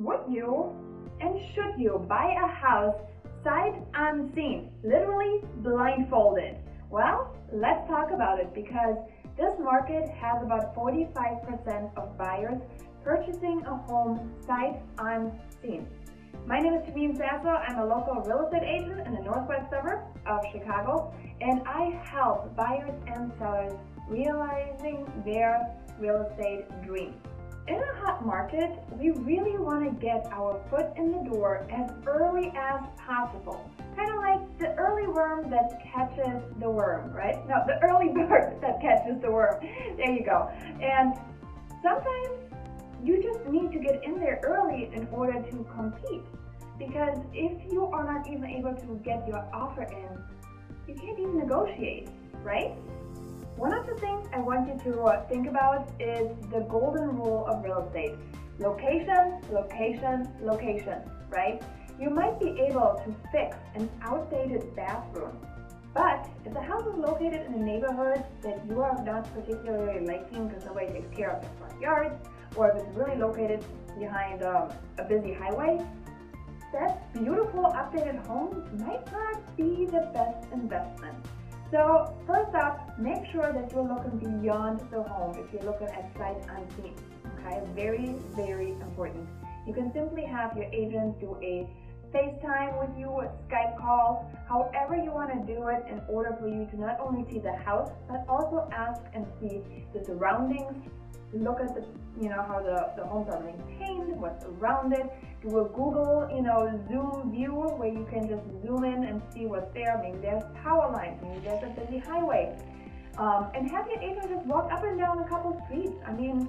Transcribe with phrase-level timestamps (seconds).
[0.00, 0.72] Would you
[1.20, 2.96] and should you buy a house
[3.44, 6.56] sight unseen, literally blindfolded?
[6.88, 8.96] Well, let's talk about it because
[9.36, 12.62] this market has about 45% of buyers
[13.04, 15.86] purchasing a home sight unseen.
[16.46, 17.48] My name is Tameen Sasso.
[17.50, 21.12] I'm a local real estate agent in the northwest suburb of Chicago,
[21.42, 23.74] and I help buyers and sellers
[24.08, 27.16] realizing their real estate dreams.
[27.68, 31.90] In a hot market, we really want to get our foot in the door as
[32.06, 33.70] early as possible.
[33.96, 37.36] Kind of like the early worm that catches the worm, right?
[37.46, 39.62] No, the early bird that catches the worm.
[39.96, 40.50] There you go.
[40.80, 41.14] And
[41.82, 42.38] sometimes
[43.04, 46.24] you just need to get in there early in order to compete.
[46.78, 50.18] Because if you are not even able to get your offer in,
[50.88, 52.08] you can't even negotiate,
[52.42, 52.72] right?
[53.60, 57.44] One of the things I want you to uh, think about is the golden rule
[57.46, 58.14] of real estate.
[58.58, 61.60] Location, location, location, right?
[62.00, 65.36] You might be able to fix an outdated bathroom,
[65.92, 70.48] but if the house is located in a neighborhood that you are not particularly liking
[70.48, 72.12] because nobody takes care of the front yard,
[72.56, 73.62] or if it's really located
[73.98, 75.84] behind um, a busy highway,
[76.72, 81.14] that beautiful updated home might not be the best investment.
[81.70, 86.10] So first up, make sure that you're looking beyond the home if you're looking at
[86.18, 86.94] sight unseen.
[87.38, 89.28] Okay, very, very important.
[89.68, 91.68] You can simply have your agent do a
[92.12, 96.48] FaceTime with you, a Skype call, however you want to do it in order for
[96.48, 99.62] you to not only see the house, but also ask and see
[99.94, 100.74] the surroundings,
[101.32, 101.86] look at the,
[102.20, 105.06] you know, how the, the homes are maintained, what's around it,
[105.42, 109.46] do a Google, you know, zoom view where you can just zoom in and see
[109.46, 109.98] what's there.
[110.02, 112.56] Maybe there's power lines, maybe there's a busy highway.
[113.16, 115.96] Um, and have your agent just walk up and down a couple streets.
[116.06, 116.48] I mean,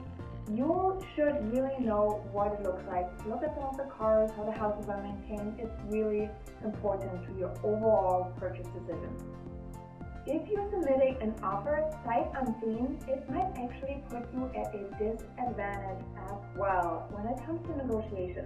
[0.53, 3.07] you should really know what it looks like.
[3.25, 5.59] Look at some of the cars, how the houses are maintained.
[5.59, 6.29] It's really
[6.63, 9.15] important to your overall purchase decision.
[10.27, 16.05] If you're submitting an offer sight unseen, it might actually put you at a disadvantage
[16.29, 18.45] as well when it comes to negotiation.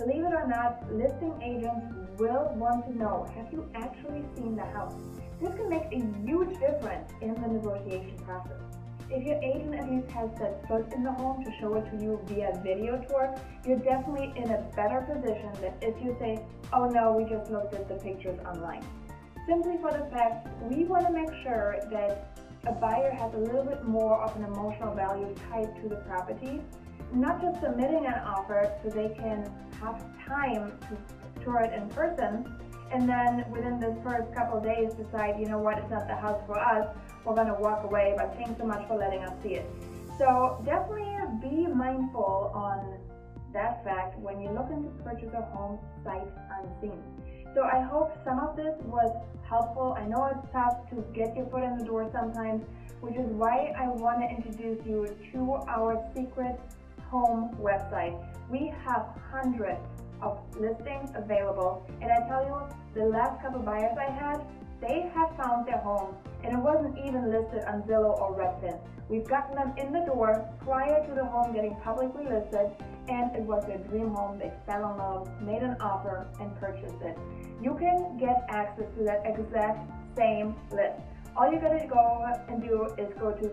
[0.00, 1.84] Believe it or not, listing agents
[2.18, 4.94] will want to know, have you actually seen the house?
[5.42, 8.62] This can make a huge difference in the negotiation process.
[9.10, 12.02] If your agent at least has set foot in the home to show it to
[12.02, 16.40] you via video tour, you're definitely in a better position than if you say,
[16.72, 18.82] oh no, we just looked at the pictures online
[19.46, 23.64] simply for the fact we want to make sure that a buyer has a little
[23.64, 26.60] bit more of an emotional value tied to the property,
[27.12, 29.50] not just submitting an offer so they can
[29.80, 32.46] have time to tour it in person,
[32.92, 36.40] and then within the first couple days decide, you know what, it's not the house
[36.46, 36.88] for us,
[37.24, 39.70] we're to walk away, but thanks so much for letting us see it.
[40.18, 41.06] So definitely
[41.40, 42.98] be mindful on
[43.52, 46.26] that fact when you're looking to purchase a home sight
[46.58, 47.00] unseen.
[47.54, 49.10] So I hope some of this was
[49.48, 49.96] helpful.
[49.98, 52.64] I know it's tough to get your foot in the door sometimes,
[53.00, 56.60] which is why I want to introduce you to our secret
[57.10, 58.14] home website.
[58.48, 59.84] We have hundreds
[60.22, 62.58] of listings available, and I tell you,
[62.94, 64.46] the last couple buyers I had,
[64.80, 68.78] they have found their home, and it wasn't even listed on Zillow or Redfin.
[69.08, 72.70] We've gotten them in the door prior to the home getting publicly listed,
[73.08, 74.38] and it was their dream home.
[74.38, 77.18] They fell in love, made an offer, and purchased it.
[77.60, 81.00] You can get access to that exact same list.
[81.36, 83.48] All you gotta go and do is go to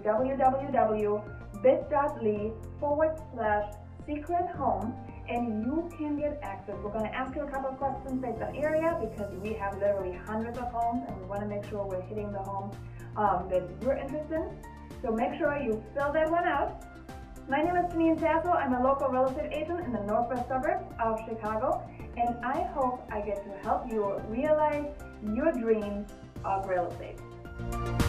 [1.64, 3.74] www.bit.ly forward slash
[4.06, 4.94] secret home
[5.30, 6.76] and you can get access.
[6.84, 9.74] We're going to ask you a couple of questions based on area because we have
[9.74, 12.72] literally hundreds of homes and we want to make sure we're hitting the home
[13.18, 14.50] um, that you're interested in.
[15.04, 16.84] So make sure you fill that one out.
[17.50, 18.50] My name is Tameen Sasso.
[18.50, 21.88] I'm a local real estate agent in the northwest suburbs of Chicago,
[22.18, 24.88] and I hope I get to help you realize
[25.24, 26.12] your dreams
[26.44, 28.07] of real estate.